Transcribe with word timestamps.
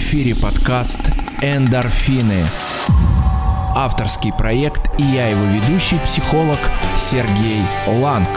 эфире 0.00 0.34
подкаст 0.34 1.10
«Эндорфины». 1.42 2.44
Авторский 3.76 4.32
проект 4.32 4.80
и 4.98 5.02
я 5.02 5.28
его 5.28 5.44
ведущий, 5.44 5.98
психолог 5.98 6.58
Сергей 6.98 7.60
Ланг. 7.86 8.28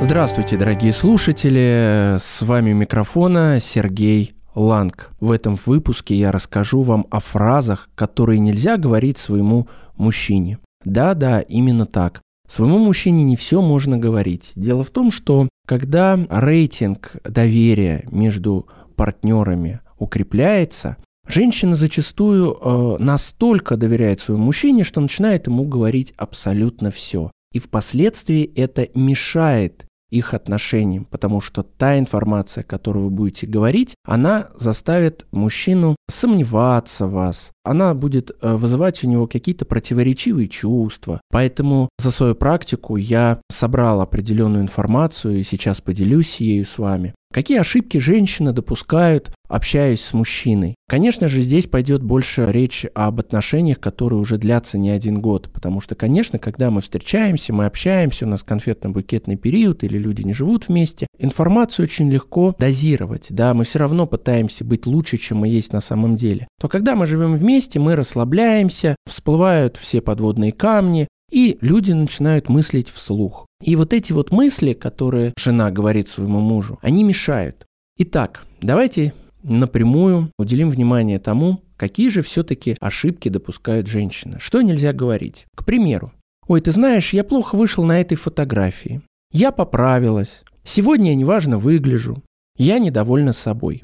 Здравствуйте, 0.00 0.56
дорогие 0.56 0.92
слушатели! 0.92 2.18
С 2.20 2.40
вами 2.42 2.72
у 2.72 2.76
микрофона 2.76 3.58
Сергей 3.60 4.36
Ланг. 4.54 5.10
В 5.18 5.32
этом 5.32 5.58
выпуске 5.66 6.14
я 6.14 6.30
расскажу 6.30 6.82
вам 6.82 7.06
о 7.10 7.18
фразах, 7.18 7.88
которые 7.96 8.38
нельзя 8.38 8.76
говорить 8.76 9.18
своему 9.18 9.66
мужчине. 9.96 10.60
Да-да, 10.84 11.40
именно 11.40 11.86
так. 11.86 12.22
Своему 12.48 12.78
мужчине 12.78 13.24
не 13.24 13.34
все 13.34 13.60
можно 13.60 13.98
говорить. 13.98 14.52
Дело 14.54 14.84
в 14.84 14.90
том, 14.90 15.10
что 15.10 15.48
когда 15.66 16.16
рейтинг 16.30 17.16
доверия 17.24 18.04
между 18.12 18.68
партнерами 18.94 19.80
укрепляется, 19.98 20.96
женщина 21.26 21.76
зачастую 21.76 22.56
э, 22.60 22.96
настолько 22.98 23.76
доверяет 23.76 24.20
своему 24.20 24.44
мужчине, 24.44 24.84
что 24.84 25.00
начинает 25.00 25.46
ему 25.46 25.64
говорить 25.64 26.14
абсолютно 26.16 26.90
все. 26.90 27.30
И 27.52 27.58
впоследствии 27.58 28.44
это 28.54 28.88
мешает 28.94 29.86
их 30.10 30.34
отношениям, 30.34 31.04
потому 31.04 31.40
что 31.40 31.62
та 31.62 31.98
информация, 31.98 32.62
которую 32.62 33.06
вы 33.06 33.10
будете 33.10 33.46
говорить, 33.46 33.94
она 34.04 34.48
заставит 34.54 35.26
мужчину 35.32 35.96
сомневаться 36.08 37.06
в 37.06 37.12
вас, 37.12 37.52
она 37.66 37.94
будет 37.94 38.30
э, 38.30 38.54
вызывать 38.54 39.02
у 39.04 39.08
него 39.08 39.26
какие-то 39.26 39.64
противоречивые 39.64 40.48
чувства. 40.48 41.20
Поэтому 41.30 41.88
за 41.98 42.10
свою 42.10 42.34
практику 42.34 42.96
я 42.96 43.40
собрал 43.50 44.00
определенную 44.00 44.62
информацию 44.62 45.40
и 45.40 45.42
сейчас 45.42 45.80
поделюсь 45.80 46.36
ею 46.36 46.64
с 46.64 46.78
вами. 46.78 47.14
Какие 47.36 47.58
ошибки 47.58 47.98
женщины 47.98 48.52
допускают, 48.52 49.30
общаясь 49.48 50.00
с 50.00 50.14
мужчиной? 50.14 50.74
Конечно 50.88 51.28
же, 51.28 51.42
здесь 51.42 51.66
пойдет 51.66 52.02
больше 52.02 52.46
речь 52.50 52.86
об 52.94 53.20
отношениях, 53.20 53.80
которые 53.80 54.20
уже 54.20 54.38
длятся 54.38 54.78
не 54.78 54.88
один 54.88 55.20
год. 55.20 55.50
Потому 55.52 55.80
что, 55.80 55.94
конечно, 55.94 56.38
когда 56.38 56.70
мы 56.70 56.80
встречаемся, 56.80 57.52
мы 57.52 57.66
общаемся, 57.66 58.24
у 58.24 58.28
нас 58.28 58.42
конфетно-букетный 58.42 59.36
период 59.36 59.84
или 59.84 59.98
люди 59.98 60.22
не 60.22 60.32
живут 60.32 60.68
вместе, 60.68 61.08
информацию 61.18 61.84
очень 61.84 62.10
легко 62.10 62.54
дозировать. 62.58 63.26
Да, 63.28 63.52
мы 63.52 63.64
все 63.64 63.80
равно 63.80 64.06
пытаемся 64.06 64.64
быть 64.64 64.86
лучше, 64.86 65.18
чем 65.18 65.38
мы 65.38 65.48
есть 65.48 65.72
на 65.72 65.80
самом 65.80 66.14
деле. 66.14 66.48
То 66.58 66.68
когда 66.68 66.94
мы 66.94 67.06
живем 67.06 67.34
вместе, 67.34 67.55
мы 67.78 67.96
расслабляемся, 67.96 68.96
всплывают 69.06 69.76
все 69.76 70.00
подводные 70.00 70.52
камни, 70.52 71.08
и 71.30 71.58
люди 71.60 71.92
начинают 71.92 72.48
мыслить 72.48 72.88
вслух. 72.88 73.46
И 73.62 73.74
вот 73.76 73.92
эти 73.92 74.12
вот 74.12 74.30
мысли, 74.30 74.74
которые 74.74 75.32
жена 75.38 75.70
говорит 75.70 76.08
своему 76.08 76.40
мужу, 76.40 76.78
они 76.82 77.02
мешают. 77.02 77.64
Итак, 77.98 78.44
давайте 78.60 79.14
напрямую 79.42 80.30
уделим 80.38 80.70
внимание 80.70 81.18
тому, 81.18 81.62
какие 81.76 82.10
же 82.10 82.22
все-таки 82.22 82.76
ошибки 82.80 83.28
допускают 83.28 83.86
женщины. 83.86 84.38
Что 84.38 84.60
нельзя 84.60 84.92
говорить? 84.92 85.46
К 85.56 85.64
примеру, 85.64 86.12
«Ой, 86.48 86.60
ты 86.60 86.70
знаешь, 86.70 87.12
я 87.12 87.24
плохо 87.24 87.56
вышел 87.56 87.84
на 87.84 88.00
этой 88.00 88.14
фотографии. 88.14 89.00
Я 89.32 89.50
поправилась. 89.50 90.44
Сегодня 90.62 91.10
я 91.10 91.16
неважно 91.16 91.58
выгляжу. 91.58 92.22
Я 92.56 92.78
недовольна 92.78 93.32
собой». 93.32 93.82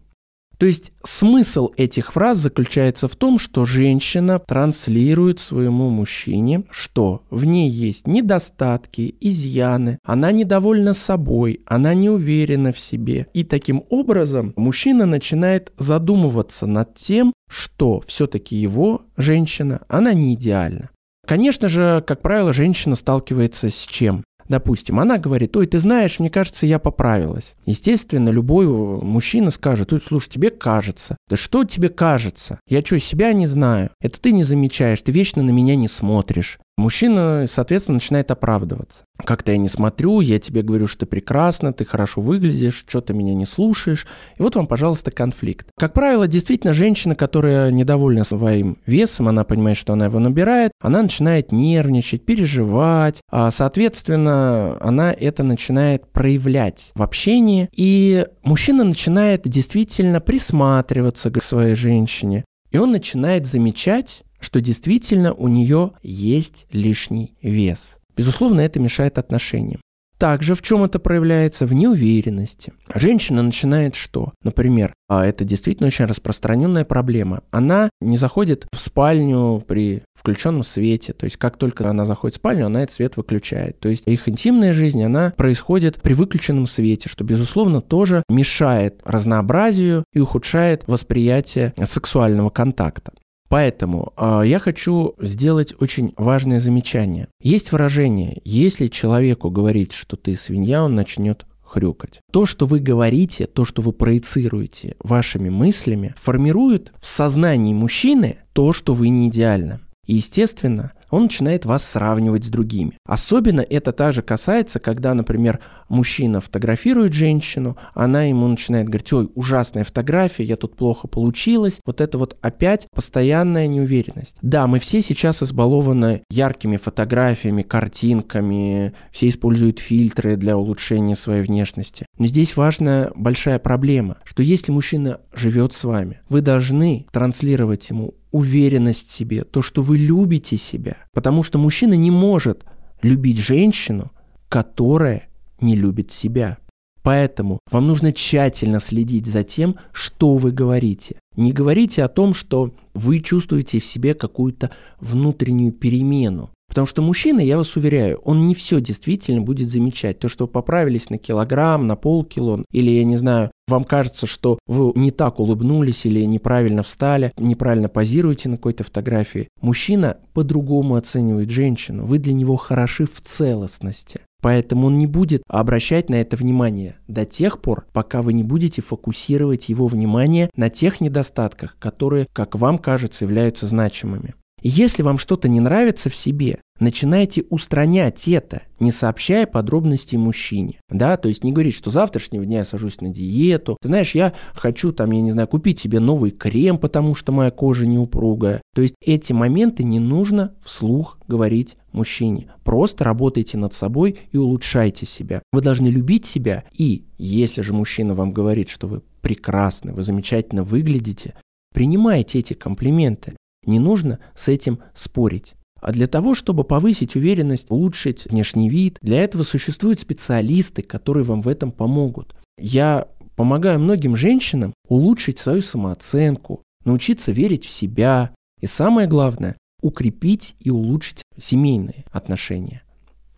То 0.63 0.67
есть 0.67 0.93
смысл 1.03 1.71
этих 1.77 2.13
фраз 2.13 2.39
заключается 2.39 3.09
в 3.09 3.17
том, 3.17 3.41
что 3.41 3.65
женщина 3.65 4.39
транслирует 4.39 5.41
своему 5.41 5.91
мужчине, 5.91 6.63
что 6.71 7.25
в 7.31 7.45
ней 7.45 7.69
есть 7.69 8.07
недостатки, 8.07 9.13
изъяны, 9.21 9.99
она 10.05 10.31
недовольна 10.31 10.95
собой, 10.95 11.63
она 11.67 11.95
не 11.95 12.11
уверена 12.11 12.73
в 12.73 12.79
себе. 12.79 13.27
И 13.35 13.43
таким 13.43 13.83
образом 13.91 14.53
мужчина 14.55 15.05
начинает 15.05 15.73
задумываться 15.79 16.69
над 16.69 16.95
тем, 16.95 17.33
что 17.51 18.01
все-таки 18.07 18.55
его 18.55 19.03
женщина, 19.17 19.81
она 19.89 20.15
не 20.15 20.35
идеальна. 20.35 20.91
Конечно 21.27 21.69
же, 21.69 22.05
как 22.07 22.23
правило, 22.23 22.53
женщина 22.53 22.95
сталкивается 22.95 23.69
с 23.69 23.87
чем? 23.87 24.23
Допустим, 24.53 25.01
она 25.01 25.17
говорит, 25.17 25.57
ой, 25.57 25.67
ты 25.67 25.79
знаешь, 25.79 26.19
мне 26.19 26.29
кажется, 26.29 26.67
я 26.67 26.79
поправилась. 26.79 27.55
Естественно, 27.65 28.29
любой 28.29 28.69
мужчина 28.69 29.51
скажет, 29.51 29.95
ой, 29.95 30.03
слушай, 30.07 30.29
тебе 30.29 30.51
кажется. 30.51 31.17
Да 31.31 31.39
что 31.39 31.65
тебе 31.65 31.89
кажется? 31.89 32.61
Я 32.69 32.83
что, 32.83 32.99
себя 32.99 33.33
не 33.33 33.47
знаю? 33.47 33.89
Это 34.03 34.21
ты 34.21 34.31
не 34.31 34.45
замечаешь, 34.45 35.01
ты 35.01 35.11
вечно 35.11 35.43
на 35.43 35.49
меня 35.49 35.75
не 35.75 35.89
смотришь. 35.89 36.59
Мужчина, 36.79 37.45
соответственно, 37.49 37.97
начинает 37.97 38.31
оправдываться. 38.31 39.05
Как-то 39.25 39.53
я 39.53 39.59
не 39.59 39.69
смотрю, 39.69 40.21
я 40.21 40.39
тебе 40.39 40.63
говорю, 40.63 40.87
что 40.87 41.01
ты 41.01 41.07
прекрасно, 41.07 41.73
ты 41.73 41.85
хорошо 41.85 42.21
выглядишь, 42.21 42.85
что 42.89 43.01
ты 43.01 43.13
меня 43.13 43.35
не 43.35 43.45
слушаешь. 43.45 44.07
И 44.39 44.43
вот 44.43 44.57
вам, 44.57 44.67
пожалуйста, 44.67 45.11
конфликт. 45.11 45.69
Как 45.79 45.93
правило, 45.93 46.27
действительно, 46.27 46.73
женщина, 46.73 47.15
которая 47.15 47.71
недовольна 47.71 48.25
своим 48.25 48.79
весом, 48.87 49.29
она 49.29 49.45
понимает, 49.45 49.77
что 49.77 49.93
она 49.93 50.07
его 50.07 50.19
набирает, 50.19 50.73
она 50.81 51.03
начинает 51.03 51.53
нервничать, 51.53 52.25
переживать, 52.25 53.21
а, 53.31 53.51
соответственно, 53.51 54.79
она 54.81 55.13
это 55.13 55.43
начинает 55.43 56.11
проявлять 56.11 56.93
в 56.95 57.03
общении, 57.03 57.69
и 57.77 58.27
мужчина 58.43 58.83
начинает 58.85 59.43
действительно 59.45 60.21
присматриваться 60.21 61.31
к 61.31 61.43
своей 61.43 61.75
женщине, 61.75 62.45
и 62.71 62.79
он 62.79 62.91
начинает 62.93 63.47
замечать, 63.47 64.23
что 64.43 64.61
действительно 64.61 65.33
у 65.33 65.49
нее 65.49 65.93
есть 66.03 66.67
лишний 66.73 67.35
вес. 67.41 67.97
Безусловно, 68.17 68.61
это 68.61 68.81
мешает 68.81 69.17
отношениям. 69.17 69.81
Также 70.23 70.55
в 70.55 70.63
чем 70.63 70.85
это 70.85 71.01
проявляется? 71.01 71.67
В 71.67 71.73
неуверенности. 71.73 72.73
Женщина 72.95 73.43
начинает 73.43 73.97
что? 73.97 74.33
Например, 74.45 74.95
а 75.09 75.27
это 75.27 75.45
действительно 75.45 75.89
очень 75.89 76.05
распространенная 76.05 76.85
проблема. 76.85 77.43
Она 77.51 77.91
не 78.01 78.17
заходит 78.17 78.67
в 78.73 78.81
спальню 78.81 79.65
при 79.67 80.05
включенном 80.15 80.63
свете. 80.63 81.13
То 81.13 81.25
есть 81.25 81.39
как 81.39 81.57
только 81.57 81.91
она 81.91 82.05
заходит 82.05 82.37
в 82.37 82.39
спальню, 82.39 82.67
она 82.67 82.85
этот 82.85 82.95
свет 82.95 83.17
выключает. 83.17 83.81
То 83.81 83.89
есть 83.89 84.05
их 84.07 84.29
интимная 84.29 84.75
жизнь, 84.75 85.03
она 85.03 85.33
происходит 85.37 86.01
при 86.01 86.15
выключенном 86.15 86.69
свете, 86.69 87.09
что, 87.09 87.25
безусловно, 87.25 87.81
тоже 87.81 88.23
мешает 88.29 89.01
разнообразию 89.05 90.05
и 90.13 90.21
ухудшает 90.21 90.85
восприятие 90.87 91.75
сексуального 91.85 92.51
контакта. 92.51 93.13
Поэтому 93.53 94.15
э, 94.17 94.45
я 94.47 94.59
хочу 94.59 95.15
сделать 95.21 95.75
очень 95.79 96.15
важное 96.17 96.59
замечание. 96.59 97.29
Есть 97.43 97.71
выражение, 97.71 98.41
если 98.45 98.87
человеку 98.87 99.51
говорить, 99.51 99.93
что 99.93 100.17
ты 100.17 100.37
свинья, 100.37 100.83
он 100.83 100.95
начнет 100.95 101.45
хрюкать. 101.63 102.23
То, 102.33 102.47
что 102.47 102.65
вы 102.65 102.79
говорите, 102.79 103.45
то, 103.47 103.67
что 103.67 103.83
вы 103.83 103.93
проецируете 103.93 104.97
вашими 105.01 105.51
мыслями, 105.51 106.15
формирует 106.19 106.95
в 106.99 107.07
сознании 107.07 107.75
мужчины 107.75 108.39
то, 108.55 108.73
что 108.73 108.95
вы 108.95 109.11
не 109.11 109.29
идеальны. 109.29 109.81
И, 110.07 110.15
естественно, 110.15 110.93
он 111.13 111.25
начинает 111.25 111.67
вас 111.67 111.85
сравнивать 111.85 112.45
с 112.45 112.49
другими. 112.49 112.99
Особенно 113.05 113.61
это 113.61 113.93
также 113.93 114.23
касается, 114.23 114.81
когда, 114.81 115.13
например, 115.13 115.61
мужчина 115.91 116.41
фотографирует 116.41 117.13
женщину, 117.13 117.77
она 117.95 118.25
ему 118.25 118.49
начинает 118.49 118.87
говорить, 118.87 119.13
ой, 119.13 119.31
ужасная 119.35 119.85
фотография, 119.85 120.45
я 120.45 120.57
тут 120.57 120.75
плохо 120.75 121.09
получилась. 121.09 121.81
Вот 121.85 122.01
это 122.01 122.17
вот 122.17 122.39
опять 122.41 122.89
постоянная 122.95 123.67
неуверенность. 123.67 124.37
Да, 124.41 124.67
мы 124.67 124.79
все 124.79 125.03
сейчас 125.03 125.43
избалованы 125.43 126.23
яркими 126.31 126.79
фотографиями, 126.79 127.63
картинками, 127.63 128.95
все 129.13 129.29
используют 129.29 129.81
фильтры 129.81 130.37
для 130.37 130.57
улучшения 130.57 131.15
своей 131.15 131.43
внешности. 131.43 132.07
Но 132.17 132.27
здесь 132.27 132.57
важная 132.57 133.13
большая 133.15 133.59
проблема, 133.59 134.17
что 134.25 134.43
если 134.43 134.73
мужчина 134.73 135.21
живет 135.35 135.75
с 135.75 135.85
вами, 135.85 136.23
вы 136.31 136.41
должны 136.41 137.07
транслировать 137.13 137.91
ему 137.91 138.15
уверенность 138.33 139.09
в 139.09 139.13
себе, 139.13 139.45
то, 139.45 139.63
что 139.63 139.83
вы 139.83 139.99
любите 139.99 140.57
себя. 140.57 140.97
Потому 141.13 141.43
что 141.43 141.59
мужчина 141.59 141.95
не 141.95 142.11
может 142.11 142.65
любить 143.03 143.39
женщину, 143.39 144.11
которая 144.49 145.29
не 145.61 145.77
любит 145.77 146.11
себя. 146.11 146.59
Поэтому 147.03 147.59
вам 147.71 147.89
нужно 147.89 148.13
тщательно 148.13 148.81
следить 148.81 149.27
за 149.27 149.43
тем, 149.43 149.77
что 149.93 150.37
вы 150.37 150.53
говорите. 150.53 151.17
Не 151.37 151.53
говорите 151.53 152.05
о 152.05 152.09
том, 152.09 152.33
что 152.33 152.73
вы 152.95 153.21
чувствуете 153.21 153.81
в 153.81 153.85
себе 153.85 154.15
какую-то 154.15 154.71
внутреннюю 155.01 155.73
перемену. 155.73 156.51
Потому 156.73 156.87
что 156.87 157.03
мужчина, 157.03 157.41
я 157.41 157.59
вас 157.59 157.77
уверяю, 157.77 158.17
он 158.25 158.47
не 158.47 158.55
все 158.55 158.81
действительно 158.81 159.43
будет 159.43 159.69
замечать. 159.69 160.19
То, 160.19 160.31
что 160.31 160.47
поправились 160.47 161.11
на 161.11 161.19
килограмм, 161.19 161.87
на 161.87 161.97
полкило, 161.97 162.65
или, 162.73 162.91
я 162.91 163.05
не 163.05 163.19
знаю, 163.19 163.51
вам 163.69 163.85
кажется, 163.85 164.27
что 164.27 164.59
вы 164.67 164.91
не 164.95 165.11
так 165.11 165.39
улыбнулись 165.39 166.07
или 166.07 166.25
неправильно 166.25 166.83
встали, 166.83 167.31
неправильно 167.37 167.91
позируете 167.91 168.49
на 168.49 168.57
какой-то 168.57 168.85
фотографии. 168.85 169.49
Мужчина 169.61 170.17
по-другому 170.33 170.95
оценивает 170.95 171.51
женщину. 171.51 172.07
Вы 172.07 172.17
для 172.17 172.33
него 172.33 172.57
хороши 172.57 173.05
в 173.05 173.21
целостности. 173.21 174.23
Поэтому 174.41 174.87
он 174.87 174.97
не 174.97 175.07
будет 175.07 175.43
обращать 175.49 176.09
на 176.09 176.15
это 176.15 176.39
внимание 176.39 176.97
до 177.07 177.27
тех 177.27 177.61
пор, 177.61 177.85
пока 177.93 178.23
вы 178.23 178.33
не 178.33 178.45
будете 178.45 178.81
фокусировать 178.81 179.69
его 179.69 179.89
внимание 179.89 180.49
на 180.57 180.71
тех 180.71 181.03
недостатках, 181.03 181.77
которые, 181.79 182.27
как 182.33 182.55
вам 182.55 182.79
кажется, 182.79 183.27
являются 183.27 183.67
значимыми. 183.67 184.35
Если 184.63 185.03
вам 185.03 185.19
что-то 185.19 185.49
не 185.49 185.61
нравится 185.61 186.09
в 186.09 186.15
себе, 186.15 186.59
начинайте 186.79 187.45
устранять 187.51 188.29
это, 188.29 188.63
не 188.79 188.93
сообщая 188.93 189.47
подробностей 189.47 190.19
мужчине. 190.19 190.81
Да, 190.89 191.17
то 191.17 191.29
есть 191.29 191.43
не 191.45 191.53
говорить, 191.53 191.75
что 191.75 191.91
завтрашнего 191.91 192.45
дня 192.45 192.59
я 192.59 192.65
сажусь 192.65 193.01
на 193.01 193.09
диету. 193.09 193.77
Ты 193.81 193.89
знаешь, 193.89 194.15
я 194.15 194.35
хочу 194.53 194.93
там, 194.93 195.11
я 195.11 195.21
не 195.21 195.33
знаю, 195.33 195.49
купить 195.49 195.79
себе 195.79 196.01
новый 196.01 196.31
крем, 196.31 196.79
потому 196.79 197.15
что 197.15 197.33
моя 197.33 197.51
кожа 197.51 197.87
не 197.87 197.99
упругая. 197.99 198.63
То 198.75 198.83
есть 198.83 198.95
эти 199.05 199.33
моменты 199.33 199.85
не 199.85 199.99
нужно 199.99 200.55
вслух 200.65 201.19
говорить 201.27 201.77
мужчине. 201.93 202.53
Просто 202.65 203.05
работайте 203.05 203.59
над 203.59 203.75
собой 203.75 204.17
и 204.31 204.37
улучшайте 204.37 205.07
себя. 205.07 205.43
Вы 205.53 205.61
должны 205.61 205.89
любить 205.89 206.27
себя. 206.27 206.65
И 206.73 207.05
если 207.19 207.63
же 207.63 207.73
мужчина 207.73 208.15
вам 208.15 208.33
говорит, 208.33 208.69
что 208.69 208.87
вы 208.87 209.03
прекрасны, 209.21 209.93
вы 209.93 210.03
замечательно 210.03 210.65
выглядите, 210.65 211.35
принимайте 211.73 212.39
эти 212.39 212.55
комплименты. 212.55 213.35
Не 213.65 213.79
нужно 213.79 214.19
с 214.35 214.49
этим 214.49 214.81
спорить. 214.95 215.55
А 215.81 215.93
для 215.93 216.07
того, 216.07 216.35
чтобы 216.35 216.63
повысить 216.63 217.17
уверенность, 217.17 217.67
улучшить 217.69 218.27
внешний 218.27 218.69
вид, 218.69 218.99
для 219.03 219.25
этого 219.25 219.43
существуют 219.43 219.99
специалисты, 219.99 220.83
которые 220.83 221.25
вам 221.25 221.43
в 221.43 221.49
этом 221.49 221.73
помогут. 221.73 222.37
Я 222.59 223.09
помогаю 223.35 223.81
многим 223.81 224.15
женщинам 224.15 224.73
улучшить 224.89 225.39
свою 225.39 225.61
самооценку, 225.61 226.63
научиться 226.85 227.33
верить 227.33 227.65
в 227.65 227.71
себя 227.71 228.33
и 228.61 228.67
самое 228.67 229.09
главное, 229.09 229.57
укрепить 229.81 230.55
и 230.61 230.71
улучшить 230.71 231.23
семейные 231.37 232.05
отношения. 232.13 232.83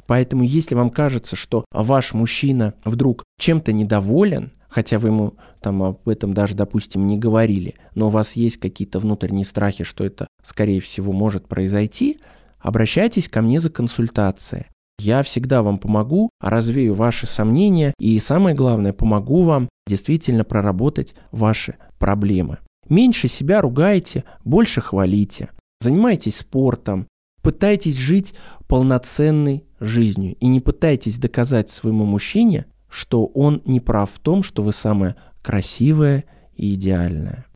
Поэтому 0.06 0.42
если 0.42 0.74
вам 0.74 0.90
кажется, 0.90 1.36
что 1.36 1.64
ваш 1.72 2.12
мужчина 2.12 2.74
вдруг 2.84 3.24
чем-то 3.38 3.72
недоволен, 3.72 4.52
хотя 4.74 4.98
вы 4.98 5.08
ему 5.08 5.34
там 5.60 5.82
об 5.82 6.08
этом 6.08 6.34
даже, 6.34 6.54
допустим, 6.54 7.06
не 7.06 7.16
говорили, 7.16 7.74
но 7.94 8.08
у 8.08 8.10
вас 8.10 8.32
есть 8.32 8.56
какие-то 8.56 8.98
внутренние 8.98 9.44
страхи, 9.44 9.84
что 9.84 10.04
это, 10.04 10.26
скорее 10.42 10.80
всего, 10.80 11.12
может 11.12 11.46
произойти– 11.46 12.18
обращайтесь 12.64 13.28
ко 13.28 13.42
мне 13.42 13.60
за 13.60 13.70
консультацией. 13.70 14.64
Я 14.98 15.22
всегда 15.22 15.62
вам 15.62 15.78
помогу, 15.78 16.30
развею 16.40 16.94
ваши 16.94 17.26
сомнения 17.26 17.92
и, 17.98 18.18
самое 18.18 18.56
главное, 18.56 18.92
помогу 18.92 19.42
вам 19.42 19.68
действительно 19.86 20.44
проработать 20.44 21.14
ваши 21.30 21.76
проблемы. 21.98 22.58
Меньше 22.88 23.28
себя 23.28 23.60
ругайте, 23.60 24.24
больше 24.44 24.80
хвалите. 24.80 25.50
Занимайтесь 25.80 26.38
спортом, 26.38 27.06
пытайтесь 27.42 27.96
жить 27.96 28.34
полноценной 28.66 29.64
жизнью 29.78 30.36
и 30.40 30.46
не 30.46 30.60
пытайтесь 30.60 31.18
доказать 31.18 31.70
своему 31.70 32.06
мужчине, 32.06 32.66
что 32.94 33.26
он 33.26 33.60
не 33.64 33.80
прав 33.80 34.10
в 34.12 34.20
том, 34.20 34.44
что 34.44 34.62
вы 34.62 34.72
самая 34.72 35.16
красивая 35.42 36.24
и 36.54 36.74
идеальная. 36.74 37.46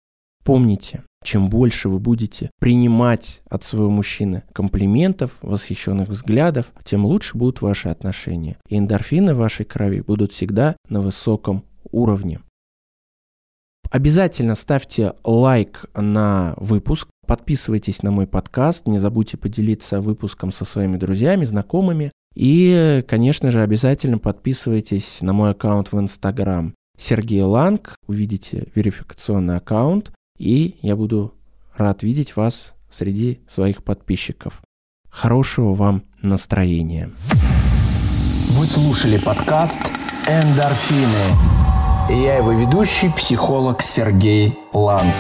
Помните, 0.45 1.05
чем 1.23 1.49
больше 1.49 1.89
вы 1.89 2.01
будете 2.01 2.51
принимать 2.59 3.43
от 3.49 3.63
своего 3.63 3.91
мужчины 3.91 4.43
комплиментов, 4.53 5.33
восхищенных 5.43 6.09
взглядов, 6.09 6.73
тем 6.83 7.05
лучше 7.05 7.37
будут 7.37 7.61
ваши 7.61 7.89
отношения. 7.89 8.57
И 8.69 8.77
эндорфины 8.79 9.35
в 9.35 9.39
вашей 9.39 9.65
крови 9.65 10.01
будут 10.01 10.33
всегда 10.33 10.77
на 10.89 11.01
высоком 11.01 11.65
уровне. 11.91 12.41
Обязательно 13.91 14.55
ставьте 14.55 15.15
лайк 15.23 15.87
на 15.95 16.55
выпуск, 16.57 17.09
подписывайтесь 17.27 18.03
на 18.03 18.11
мой 18.11 18.27
подкаст, 18.27 18.87
не 18.87 18.99
забудьте 18.99 19.37
поделиться 19.37 20.01
выпуском 20.01 20.51
со 20.51 20.65
своими 20.65 20.97
друзьями, 20.97 21.45
знакомыми. 21.45 22.11
И, 22.39 23.05
конечно 23.09 23.51
же, 23.51 23.63
обязательно 23.63 24.19
подписывайтесь 24.19 25.23
на 25.23 25.33
мой 25.33 25.51
аккаунт 25.51 25.91
в 25.91 25.99
Инстаграм. 25.99 26.73
Сергей 26.97 27.43
Ланг, 27.43 27.97
увидите 28.07 28.69
верификационный 28.77 29.57
аккаунт, 29.57 30.13
и 30.39 30.77
я 30.81 30.95
буду 30.95 31.35
рад 31.77 32.05
видеть 32.05 32.37
вас 32.37 32.75
среди 32.89 33.41
своих 33.49 33.83
подписчиков. 33.83 34.63
Хорошего 35.11 35.75
вам 35.75 36.05
настроения. 36.23 37.11
Вы 38.51 38.67
слушали 38.67 39.19
подкаст 39.19 39.81
«Эндорфины». 40.29 41.35
Я 42.09 42.37
его 42.37 42.53
ведущий, 42.53 43.11
психолог 43.11 43.83
Сергей 43.83 44.55
Ланг. 44.73 45.15